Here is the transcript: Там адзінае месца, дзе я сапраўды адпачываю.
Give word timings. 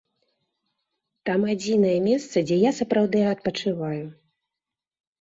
Там 1.31 1.45
адзінае 1.55 1.93
месца, 2.09 2.35
дзе 2.49 2.57
я 2.69 2.75
сапраўды 2.81 3.19
адпачываю. 3.37 4.05